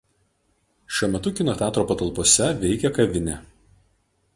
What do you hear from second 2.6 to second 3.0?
veikia